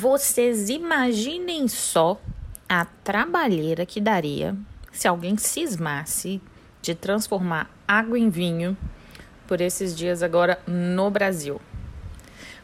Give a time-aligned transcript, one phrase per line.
[0.00, 2.18] Vocês imaginem só
[2.66, 4.56] a trabalheira que daria
[4.90, 6.40] se alguém cismasse
[6.80, 8.74] de transformar água em vinho
[9.46, 11.60] por esses dias agora no Brasil.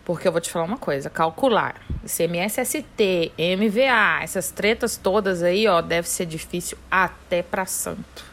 [0.02, 5.82] Porque eu vou te falar uma coisa, calcular CMSST, MVA, essas tretas todas aí, ó,
[5.82, 8.24] deve ser difícil até para santo.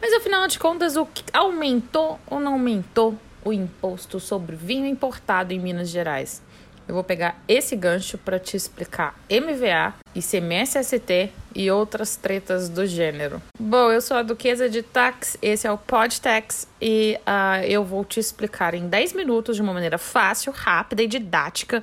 [0.00, 5.52] Mas afinal de contas, o que aumentou ou não aumentou o imposto sobre vinho importado
[5.52, 6.40] em Minas Gerais?
[6.88, 13.42] Eu vou pegar esse gancho para te explicar MVA, ICMS-ST e outras tretas do gênero.
[13.58, 18.04] Bom, eu sou a Duquesa de Tax, esse é o PodTax e uh, eu vou
[18.04, 21.82] te explicar em 10 minutos de uma maneira fácil, rápida e didática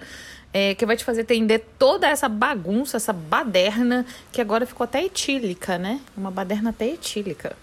[0.53, 5.03] é, que vai te fazer entender toda essa bagunça, essa baderna, que agora ficou até
[5.03, 5.99] etílica, né?
[6.15, 7.55] Uma baderna até etílica.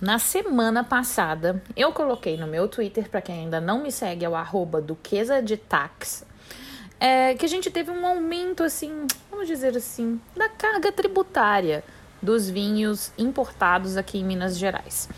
[0.00, 4.28] Na semana passada, eu coloquei no meu Twitter, para quem ainda não me segue, é
[4.28, 6.26] o arroba duquesa de tax,
[6.98, 11.84] é, que a gente teve um aumento, assim, vamos dizer assim, da carga tributária
[12.20, 15.08] dos vinhos importados aqui em Minas Gerais.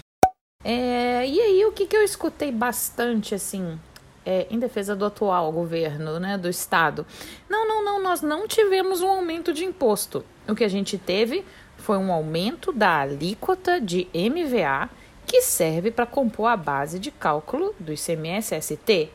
[0.62, 3.78] É, e aí, o que, que eu escutei bastante, assim,
[4.24, 7.06] é, em defesa do atual governo, né, do Estado?
[7.48, 10.24] Não, não, não, nós não tivemos um aumento de imposto.
[10.48, 11.44] O que a gente teve
[11.84, 14.88] foi um aumento da alíquota de MVA
[15.26, 19.10] que serve para compor a base de cálculo do ICMS-ST.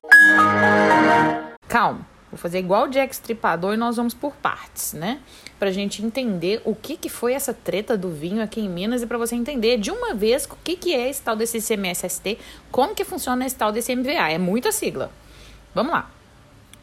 [1.67, 5.19] Calma, vou fazer igual o Jack Stripador e nós vamos por partes, né?
[5.57, 9.01] Para a gente entender o que, que foi essa treta do vinho aqui em Minas
[9.01, 12.37] e para você entender de uma vez o que, que é esse tal desse ICMS-ST,
[12.71, 14.29] como que funciona esse tal desse MVA.
[14.29, 15.11] É muita sigla.
[15.73, 16.11] Vamos lá.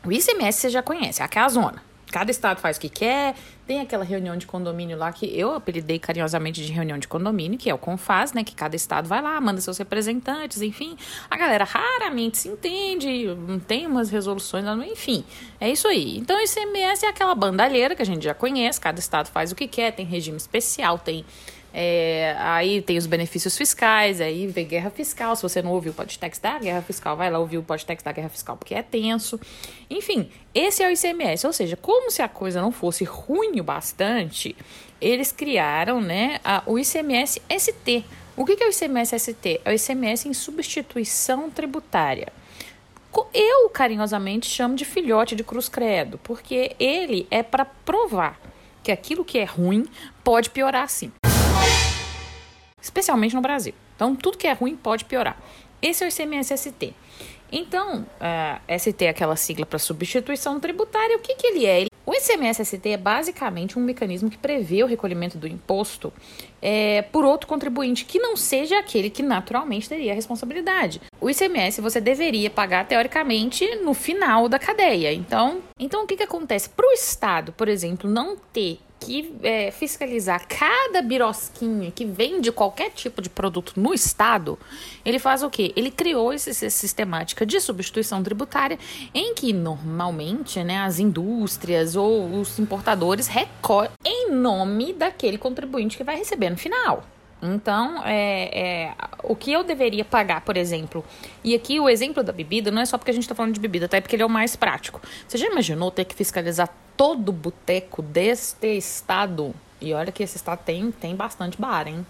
[0.05, 1.81] O ICMS você já conhece, é a casona.
[2.17, 3.35] Cada estado faz o que quer.
[3.67, 7.69] Tem aquela reunião de condomínio lá que eu apelidei carinhosamente de reunião de condomínio, que
[7.69, 8.43] é o CONFAS, né?
[8.43, 10.97] Que cada estado vai lá, manda seus representantes, enfim.
[11.31, 13.27] A galera raramente se entende,
[13.69, 15.27] tem umas resoluções, enfim.
[15.61, 16.17] É isso aí.
[16.17, 19.55] Então, o ICMS é aquela bandalheira que a gente já conhece, cada estado faz o
[19.55, 21.23] que quer, tem regime especial, tem
[21.79, 25.37] é, aí tem os benefícios fiscais, aí vem guerra fiscal.
[25.37, 28.13] Se você não ouviu o podcast da guerra fiscal, vai lá ouvir o podcast da
[28.13, 29.39] guerra fiscal, porque é tenso.
[29.91, 31.47] Enfim, esse é o ICMS.
[31.47, 34.57] Ou seja, como se a coisa não fosse ruim o bastante,
[34.99, 38.07] eles criaram né, a, o ICMS ST.
[38.35, 39.61] O que, que é o ICMS ST?
[39.63, 42.33] É o ICMS em substituição tributária.
[43.35, 48.41] Eu carinhosamente chamo de filhote de cruz credo, porque ele é para provar
[48.83, 49.85] que aquilo que é ruim
[50.25, 51.13] pode piorar sim
[52.87, 53.75] especialmente no Brasil.
[53.95, 55.37] Então, tudo que é ruim pode piorar.
[55.83, 56.95] Esse é o ICMS-ST.
[57.51, 61.17] Então, uh, ST é aquela sigla para substituição tributária.
[61.17, 61.87] O que, que ele é?
[62.05, 66.13] O ICMS-ST é basicamente um mecanismo que prevê o recolhimento do imposto
[66.61, 71.01] é, por outro contribuinte que não seja aquele que naturalmente teria a responsabilidade.
[71.21, 75.13] O ICMS você deveria pagar, teoricamente, no final da cadeia.
[75.13, 76.69] Então, então o que, que acontece?
[76.69, 82.91] Para o Estado, por exemplo, não ter que é, fiscalizar cada birosquinha que vende qualquer
[82.91, 84.59] tipo de produto no estado,
[85.05, 85.73] ele faz o quê?
[85.77, 88.79] Ele criou essa sistemática de substituição tributária
[89.15, 96.05] em que normalmente né, as indústrias ou os importadores recolhem em nome daquele contribuinte que
[96.05, 97.05] vai receber no final.
[97.43, 101.05] Então, é, é, o que eu deveria pagar, por exemplo,
[101.45, 103.61] e aqui o exemplo da bebida não é só porque a gente está falando de
[103.61, 103.99] bebida, tá?
[103.99, 105.03] É porque ele é o mais prático.
[105.29, 109.55] Você já imaginou ter que fiscalizar todo boteco deste estado?
[109.81, 112.05] E olha que esse estado tem, tem bastante bar, hein?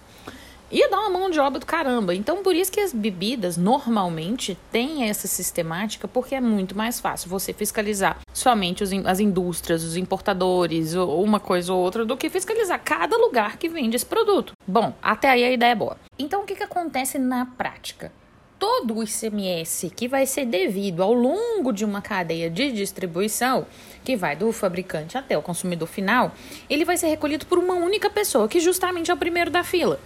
[0.70, 2.14] ia dar uma mão de obra do caramba.
[2.14, 7.30] Então, por isso que as bebidas normalmente têm essa sistemática, porque é muito mais fácil
[7.30, 12.80] você fiscalizar somente os, as indústrias, os importadores, uma coisa ou outra, do que fiscalizar
[12.82, 14.52] cada lugar que vende esse produto.
[14.66, 15.96] Bom, até aí a ideia é boa.
[16.18, 18.12] Então, o que, que acontece na prática?
[18.58, 23.66] Todo o ICMS que vai ser devido ao longo de uma cadeia de distribuição,
[24.06, 26.32] que vai do fabricante até o consumidor final,
[26.70, 29.98] ele vai ser recolhido por uma única pessoa, que justamente é o primeiro da fila.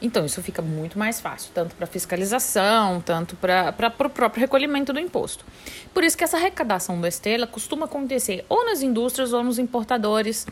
[0.00, 3.74] Então, isso fica muito mais fácil, tanto para fiscalização, tanto para
[4.06, 5.44] o próprio recolhimento do imposto.
[5.92, 10.46] Por isso que essa arrecadação do Estela costuma acontecer ou nas indústrias ou nos importadores,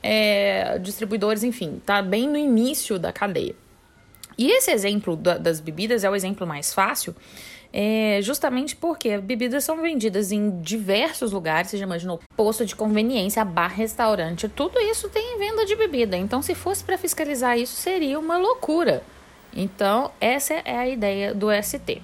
[0.00, 3.56] é, distribuidores, enfim, tá bem no início da cadeia.
[4.38, 7.14] E esse exemplo da, das bebidas é o exemplo mais fácil,
[7.76, 12.20] é justamente porque bebidas são vendidas em diversos lugares, você já imaginou?
[12.36, 16.16] Posto de conveniência, bar, restaurante, tudo isso tem venda de bebida.
[16.16, 19.02] Então, se fosse para fiscalizar isso, seria uma loucura.
[19.52, 22.00] Então, essa é a ideia do ST.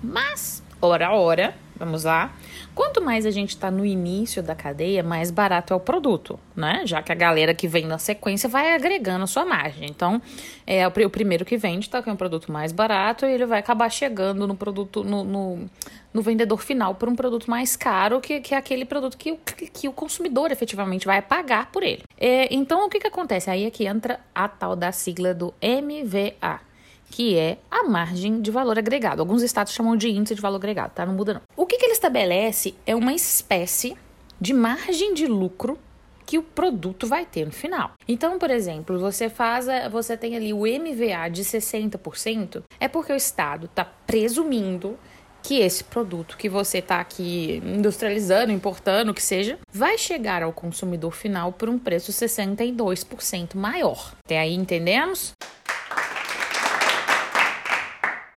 [0.00, 2.32] Mas, ora ora, Vamos lá.
[2.72, 6.82] Quanto mais a gente está no início da cadeia, mais barato é o produto, né?
[6.84, 9.88] Já que a galera que vem na sequência vai agregando a sua margem.
[9.88, 10.22] Então,
[10.64, 13.90] é o primeiro que vende tá com um produto mais barato e ele vai acabar
[13.90, 15.70] chegando no produto, no, no,
[16.12, 19.66] no vendedor final por um produto mais caro, que, que é aquele produto que, que,
[19.66, 22.02] que o consumidor efetivamente vai pagar por ele.
[22.16, 23.50] É, então, o que, que acontece?
[23.50, 26.60] Aí é que entra a tal da sigla do MVA
[27.14, 29.22] que é a margem de valor agregado.
[29.22, 31.06] Alguns estados chamam de índice de valor agregado, tá?
[31.06, 31.42] Não muda não.
[31.56, 33.96] O que, que ele estabelece é uma espécie
[34.40, 35.78] de margem de lucro
[36.26, 37.92] que o produto vai ter no final.
[38.08, 43.12] Então, por exemplo, você faz, a, você tem ali o MVA de 60%, é porque
[43.12, 44.98] o estado está presumindo
[45.40, 51.12] que esse produto que você está aqui industrializando, importando, que seja, vai chegar ao consumidor
[51.12, 54.14] final por um preço 62% maior.
[54.24, 55.32] Até aí entendemos?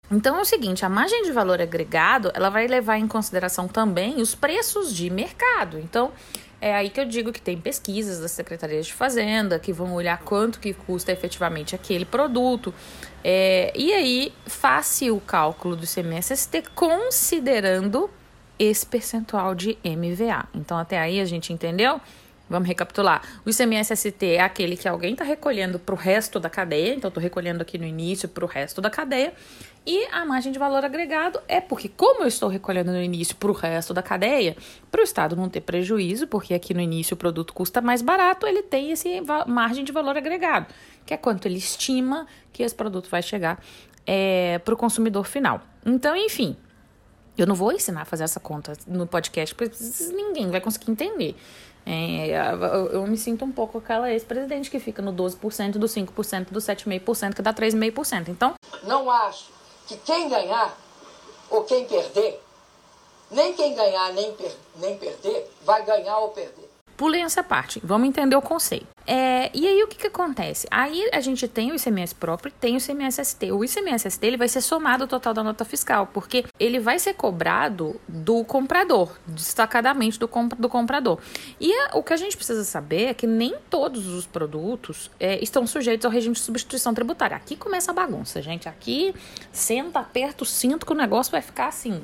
[0.10, 4.22] Então é o seguinte, a margem de valor agregado, ela vai levar em consideração também
[4.22, 5.78] os preços de mercado.
[5.78, 6.12] Então,
[6.60, 10.18] é aí que eu digo que tem pesquisas das secretarias de fazenda que vão olhar
[10.20, 12.74] quanto que custa efetivamente aquele produto.
[13.24, 18.10] É, e aí faz-se o cálculo do CMSST considerando
[18.58, 20.48] esse percentual de MVA.
[20.56, 22.02] Então até aí a gente entendeu?
[22.50, 23.22] Vamos recapitular.
[23.46, 27.22] O ICMS-ST é aquele que alguém está recolhendo para o resto da cadeia, então estou
[27.22, 29.34] recolhendo aqui no início para o resto da cadeia.
[29.86, 33.50] E a margem de valor agregado é porque, como eu estou recolhendo no início para
[33.50, 34.56] o resto da cadeia,
[34.92, 38.46] para o Estado não ter prejuízo, porque aqui no início o produto custa mais barato,
[38.46, 40.68] ele tem esse margem de valor agregado,
[41.06, 43.64] que é quanto ele estima que esse produto vai chegar
[44.06, 45.62] é, para o consumidor final.
[45.86, 46.58] Então, enfim,
[47.38, 49.76] eu não vou ensinar a fazer essa conta no podcast, porque
[50.14, 51.36] ninguém vai conseguir entender.
[51.90, 56.52] É, eu, eu, me sinto um pouco aquela ex-presidente que fica no 12%, do 5%,
[56.52, 58.28] do 7,5%, que dá 3,5%.
[58.28, 58.56] Então.
[58.84, 59.50] Não acho
[59.88, 60.78] que quem ganhar
[61.50, 62.44] ou quem perder,
[63.32, 66.70] nem quem ganhar nem, per nem perder, vai ganhar ou perder.
[66.98, 68.97] Pulem essa parte, vamos entender o conceito.
[69.08, 70.68] É, e aí o que, que acontece?
[70.70, 73.52] Aí a gente tem o ICMS próprio tem o ICMS-ST.
[73.54, 77.14] O ICMS-ST ele vai ser somado ao total da nota fiscal, porque ele vai ser
[77.14, 81.20] cobrado do comprador, destacadamente do, comp do comprador.
[81.60, 85.42] E a, o que a gente precisa saber é que nem todos os produtos é,
[85.42, 87.38] estão sujeitos ao regime de substituição tributária.
[87.38, 88.68] Aqui começa a bagunça, gente.
[88.68, 89.16] Aqui
[89.52, 92.02] senta, aperta o cinto que o negócio vai ficar assim.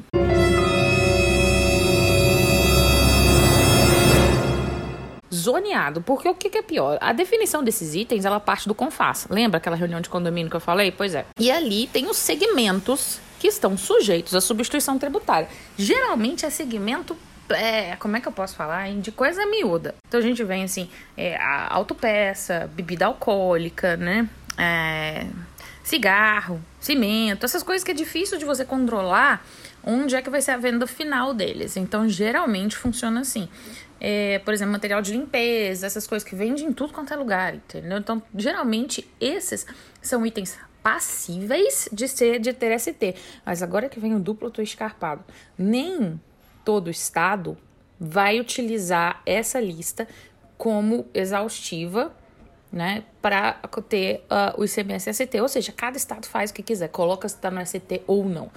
[5.33, 6.01] Zoneado.
[6.01, 6.97] Porque o que, que, é pior?
[7.01, 9.27] A definição desses itens, ela parte do CONFAS.
[9.29, 10.91] Lembra aquela reunião de condomínio que eu falei?
[10.91, 11.25] Pois é.
[11.39, 15.49] E ali tem os segmentos que estão sujeitos à substituição tributária.
[15.77, 17.17] Geralmente é segmento
[17.49, 18.89] é, como é que eu posso falar?
[18.93, 19.95] De coisa miúda.
[20.07, 21.37] Então a gente vem assim, é,
[21.69, 24.29] autopeça, bebida alcoólica, né?
[24.57, 25.27] É,
[25.83, 29.45] cigarro, cimento, essas coisas que é difícil de você controlar
[29.83, 31.77] onde é que vai ser a venda final deles.
[31.77, 33.49] Então, geralmente funciona assim
[34.03, 37.55] é, por exemplo, material de limpeza, essas coisas que vendem em tudo quanto é lugar,
[37.55, 37.97] entendeu?
[37.97, 39.65] Então, geralmente, esses
[40.01, 43.15] são itens passíveis de ser de ter ST.
[43.45, 45.23] Mas agora que vem o duplo tô escarpado,
[45.57, 46.19] nem
[46.65, 47.57] todo estado
[47.97, 50.05] vai utilizar essa lista
[50.57, 52.13] como exaustiva,
[52.69, 53.53] né, para
[53.87, 57.35] ter uh, o ICMS ST, ou seja, cada estado faz o que quiser, coloca se
[57.35, 58.51] está no ST ou não.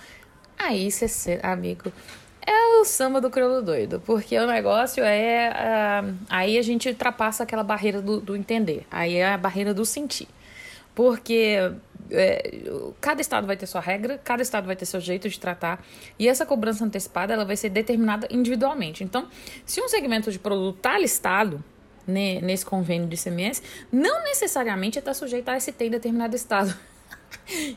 [0.66, 1.92] Aí você, amigo,
[2.44, 5.52] é o samba do crioulo doido, porque o negócio é.
[5.52, 9.84] Uh, aí a gente ultrapassa aquela barreira do, do, entender, aí é a barreira do
[9.84, 10.26] sentir.
[10.92, 11.56] Porque
[12.10, 12.62] é,
[13.00, 15.84] cada estado vai ter sua regra, cada estado vai ter seu jeito de tratar,
[16.18, 19.04] e essa cobrança antecipada ela vai ser determinada individualmente.
[19.04, 19.28] Então,
[19.64, 21.62] se um segmento de produto está listado,
[22.04, 26.74] né, nesse convênio de ICMS, não necessariamente está sujeito a ST em determinado estado.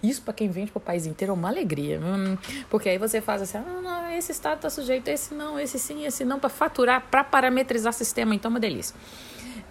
[0.01, 2.00] Isso para quem vende para o país inteiro é uma alegria.
[2.00, 2.38] Hum,
[2.70, 6.06] porque aí você faz assim, ah, não, esse estado está sujeito, esse não, esse sim,
[6.06, 8.96] esse não, para faturar, para parametrizar sistema, então é uma delícia.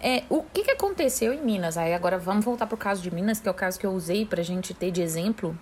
[0.01, 1.77] É, o que, que aconteceu em Minas?
[1.77, 3.91] Aí agora vamos voltar para o caso de Minas, que é o caso que eu
[3.91, 5.57] usei para a gente ter de exemplo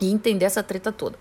[0.00, 1.18] e entender essa treta toda.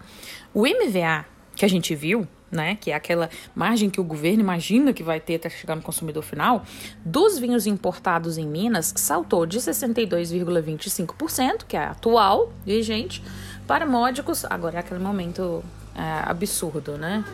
[0.53, 1.25] O MVA
[1.55, 5.19] que a gente viu né, que é aquela margem que o governo imagina que vai
[5.19, 6.63] ter até chegar no consumidor final,
[7.03, 13.21] dos vinhos importados em Minas saltou de 62,25%, que é a atual vigente,
[13.67, 15.63] para módicos, agora é aquele momento
[15.95, 17.25] é, absurdo, né?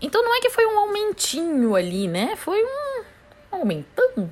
[0.00, 2.36] Então não é que foi um aumentinho ali, né?
[2.36, 3.02] Foi um
[3.50, 4.30] aumentão,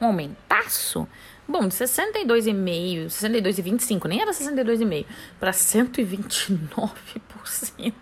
[0.00, 1.08] um aumentaço.
[1.48, 5.06] Bom, de 62,5, 62,25, nem era 62,5,
[5.38, 7.92] para 129%.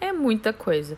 [0.00, 0.96] É muita coisa.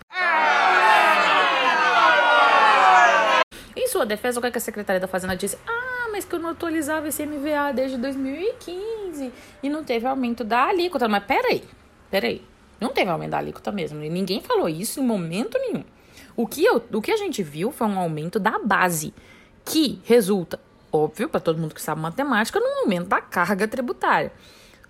[3.75, 5.59] Em sua defesa, o que a Secretaria da Fazenda disse?
[5.67, 9.33] Ah, mas que eu não atualizava esse MVA desde 2015
[9.63, 11.09] e não teve aumento da alíquota.
[11.09, 11.65] Mas peraí,
[12.11, 12.43] peraí.
[12.81, 14.03] Não teve aumento da alíquota mesmo.
[14.03, 15.85] E ninguém falou isso em momento nenhum.
[16.37, 19.13] O que, eu, o que a gente viu foi um aumento da base,
[19.65, 20.59] que resulta,
[20.91, 24.33] óbvio, para todo mundo que sabe matemática, num aumento da carga tributária.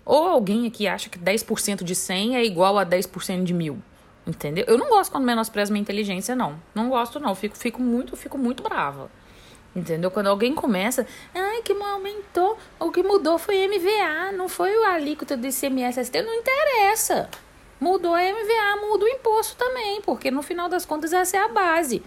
[0.04, 3.82] Ou alguém aqui acha que 10% de 100 é igual a 10% de mil.
[4.26, 4.64] Entendeu?
[4.68, 6.60] Eu não gosto quando menospreza minha inteligência, não.
[6.74, 7.34] Não gosto, não.
[7.34, 9.10] Fico, fico muito, fico muito brava.
[9.74, 10.10] Entendeu?
[10.10, 15.36] Quando alguém começa, ai, que aumentou, o que mudou foi MVA, não foi o alíquota
[15.36, 17.28] do ICMS, não interessa.
[17.80, 21.48] Mudou a MVA, muda o imposto também, porque no final das contas essa é a
[21.48, 22.02] base.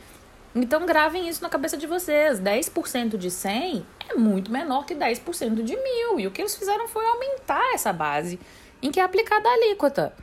[0.55, 2.39] Então gravem isso na cabeça de vocês.
[2.39, 6.19] 10% de 100 é muito menor que 10% de mil.
[6.19, 8.39] E o que eles fizeram foi aumentar essa base
[8.81, 10.13] em que é aplicada a alíquota.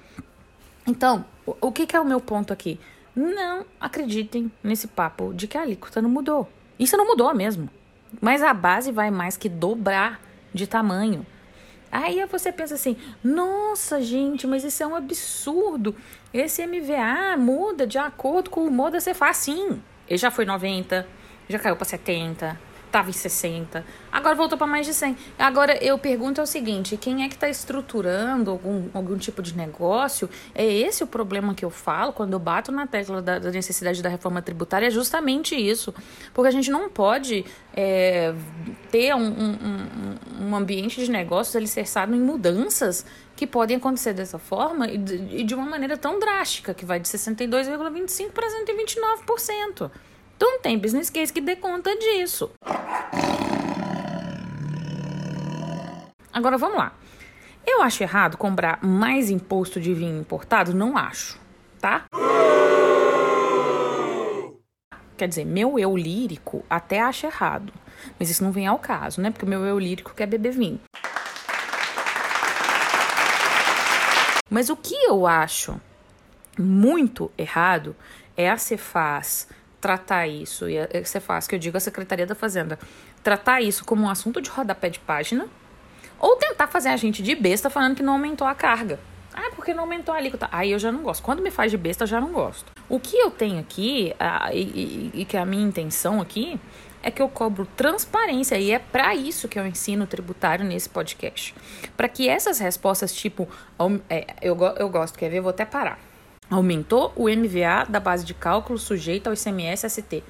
[0.87, 1.25] Então,
[1.61, 2.79] o que, que é o meu ponto aqui?
[3.15, 6.49] Não acreditem nesse papo de que a alíquota não mudou.
[6.79, 7.69] Isso não mudou mesmo.
[8.21, 10.21] Mas a base vai mais que dobrar
[10.53, 11.27] de tamanho.
[11.91, 15.95] Aí você pensa assim: nossa, gente, mas isso é um absurdo.
[16.33, 19.81] Esse MVA muda de acordo com o modo você faz sim.
[20.09, 21.07] Ele já foi 90,
[21.49, 22.59] já caiu para 70,
[22.93, 25.17] estava em 60, agora voltou para mais de 100.
[25.39, 29.57] Agora eu pergunto é o seguinte: quem é que está estruturando algum, algum tipo de
[29.57, 30.29] negócio?
[30.55, 34.03] É esse o problema que eu falo quando eu bato na tecla da, da necessidade
[34.03, 34.87] da reforma tributária?
[34.87, 35.95] É justamente isso.
[36.35, 38.35] Porque a gente não pode é,
[38.91, 44.87] ter um, um, um ambiente de negócios alicerçado em mudanças que podem acontecer dessa forma
[44.87, 49.91] e de, e de uma maneira tão drástica, que vai de 62,25% para 129%.
[50.37, 52.51] Então tem business case que dê conta disso.
[56.33, 56.93] Agora vamos lá.
[57.67, 60.75] Eu acho errado comprar mais imposto de vinho importado?
[60.75, 61.39] Não acho,
[61.81, 62.05] tá?
[65.17, 67.73] Quer dizer, meu eu lírico até acha errado.
[68.19, 69.31] Mas isso não vem ao caso, né?
[69.31, 70.81] Porque o meu eu lírico quer beber vinho.
[74.51, 75.81] Mas o que eu acho
[76.59, 77.95] muito errado
[78.37, 79.47] é a Cefaz
[79.81, 82.79] tratar isso, e a Cefaz, que eu digo a Secretaria da Fazenda,
[83.23, 85.49] tratar isso como um assunto de rodapé de página,
[86.23, 88.99] ou tentar fazer a gente de besta falando que não aumentou a carga.
[89.35, 90.49] Ah, porque não aumentou a alíquota.
[90.53, 91.23] Aí eu já não gosto.
[91.23, 92.71] Quando me faz de besta, eu já não gosto.
[92.89, 94.15] O que eu tenho aqui,
[94.53, 96.61] e, e, e que é a minha intenção aqui,
[97.03, 101.55] é que eu cobro transparência e é para isso que eu ensino tributário nesse podcast.
[101.97, 103.49] Para que essas respostas, tipo,
[104.09, 105.41] é, eu, eu gosto, quer ver?
[105.41, 105.99] Vou até parar.
[106.49, 110.23] Aumentou o MVA da base de cálculo sujeita ao ICMS ST.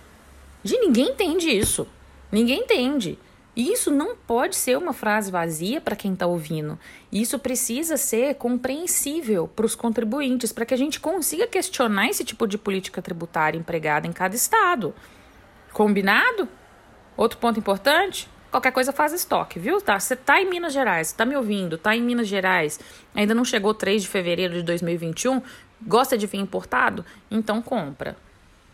[0.62, 1.86] De ninguém entende isso.
[2.30, 3.18] Ninguém entende.
[3.54, 6.78] E isso não pode ser uma frase vazia para quem está ouvindo.
[7.10, 12.46] Isso precisa ser compreensível para os contribuintes, para que a gente consiga questionar esse tipo
[12.46, 14.94] de política tributária empregada em cada estado.
[15.72, 16.48] Combinado?
[17.14, 19.82] Outro ponto importante: qualquer coisa faz estoque, viu?
[19.82, 20.00] Tá?
[20.00, 22.80] Você tá em Minas Gerais, está me ouvindo, tá em Minas Gerais,
[23.14, 25.42] ainda não chegou 3 de fevereiro de 2021,
[25.86, 27.04] Gosta de vinho importado?
[27.30, 28.16] Então compra.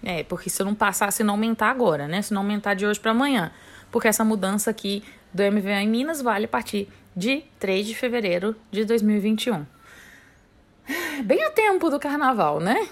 [0.03, 2.23] É, porque se não passar, se não aumentar agora, né?
[2.23, 3.51] Se não aumentar de hoje para amanhã.
[3.91, 5.03] Porque essa mudança aqui
[5.33, 9.67] do MVA em Minas vale a partir de 3 de fevereiro de 2021.
[11.25, 12.89] Bem a tempo do carnaval, né?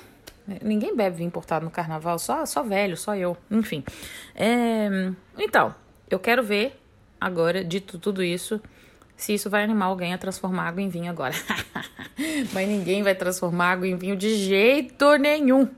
[0.63, 3.37] Ninguém bebe vinho importado no carnaval, só, só velho, só eu.
[3.51, 3.83] Enfim.
[4.35, 5.75] É, então,
[6.09, 6.81] eu quero ver
[7.21, 8.61] agora, dito tudo isso,
[9.17, 11.35] se isso vai animar alguém a transformar água em vinho agora.
[12.53, 15.69] Mas ninguém vai transformar água em vinho de jeito nenhum.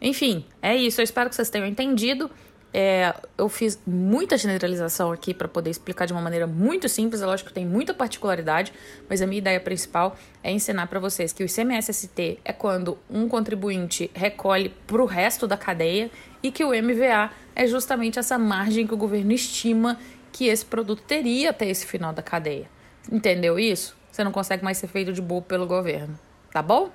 [0.00, 1.00] Enfim, é isso.
[1.00, 2.30] Eu espero que vocês tenham entendido.
[2.74, 7.20] É, eu fiz muita generalização aqui para poder explicar de uma maneira muito simples.
[7.20, 8.72] É lógico que tem muita particularidade,
[9.08, 13.28] mas a minha ideia principal é ensinar para vocês que o ICMS-ST é quando um
[13.28, 16.10] contribuinte recolhe para o resto da cadeia
[16.42, 19.98] e que o MVA é justamente essa margem que o governo estima
[20.32, 22.68] que esse produto teria até esse final da cadeia.
[23.10, 23.94] Entendeu isso?
[24.10, 26.18] Você não consegue mais ser feito de bobo pelo governo.
[26.50, 26.90] Tá bom?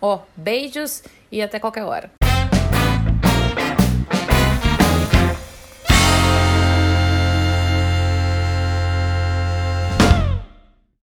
[0.00, 2.19] Ó, beijos e até qualquer hora.